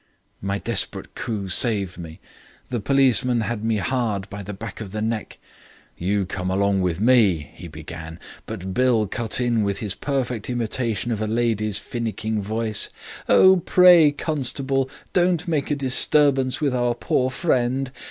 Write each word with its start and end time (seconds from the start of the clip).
"My 0.41 0.57
desperate 0.57 1.13
coup 1.13 1.47
saved 1.47 1.99
me. 1.99 2.19
The 2.69 2.79
policeman 2.79 3.41
had 3.41 3.63
me 3.63 3.77
hard 3.77 4.27
by 4.31 4.41
the 4.41 4.51
back 4.51 4.81
of 4.81 4.93
the 4.93 4.99
neck. 5.03 5.37
"'You 5.95 6.25
come 6.25 6.49
along 6.49 6.81
with 6.81 6.99
me,' 6.99 7.51
he 7.53 7.67
began, 7.67 8.19
but 8.47 8.73
Bill 8.73 9.05
cut 9.05 9.39
in 9.39 9.61
with 9.63 9.77
his 9.77 9.93
perfect 9.93 10.49
imitation 10.49 11.11
of 11.11 11.21
a 11.21 11.27
lady's 11.27 11.77
finnicking 11.77 12.41
voice. 12.41 12.89
"'Oh, 13.29 13.57
pray, 13.57 14.11
constable, 14.11 14.89
don't 15.13 15.47
make 15.47 15.69
a 15.69 15.75
disturbance 15.75 16.59
with 16.61 16.73
our 16.73 16.95
poor 16.95 17.29
friend. 17.29 17.91